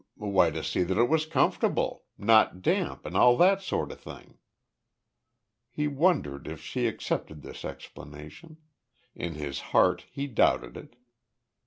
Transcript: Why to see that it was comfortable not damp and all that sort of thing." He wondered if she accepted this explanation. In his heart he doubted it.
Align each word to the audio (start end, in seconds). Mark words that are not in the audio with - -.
Why 0.15 0.49
to 0.49 0.63
see 0.63 0.81
that 0.81 0.97
it 0.97 1.09
was 1.09 1.27
comfortable 1.27 2.05
not 2.17 2.63
damp 2.63 3.05
and 3.05 3.15
all 3.15 3.37
that 3.37 3.61
sort 3.61 3.91
of 3.91 3.99
thing." 4.01 4.39
He 5.69 5.87
wondered 5.87 6.47
if 6.47 6.59
she 6.59 6.87
accepted 6.87 7.43
this 7.43 7.63
explanation. 7.63 8.57
In 9.13 9.35
his 9.35 9.59
heart 9.69 10.05
he 10.11 10.25
doubted 10.25 10.75
it. 10.75 10.95